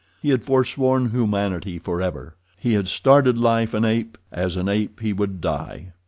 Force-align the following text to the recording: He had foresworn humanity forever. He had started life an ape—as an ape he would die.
He 0.19 0.29
had 0.29 0.43
foresworn 0.43 1.11
humanity 1.11 1.77
forever. 1.77 2.33
He 2.57 2.73
had 2.73 2.87
started 2.87 3.37
life 3.37 3.75
an 3.75 3.85
ape—as 3.85 4.57
an 4.57 4.67
ape 4.67 4.99
he 4.99 5.13
would 5.13 5.41
die. 5.41 5.91